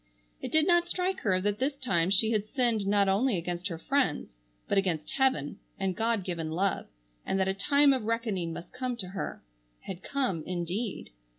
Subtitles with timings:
[0.41, 3.77] It did not strike her that this time she had sinned not only against her
[3.77, 4.35] friends,
[4.67, 6.87] but against heaven, and God given love,
[7.23, 11.11] and that a time of reckoning must come to her,—had come, indeed.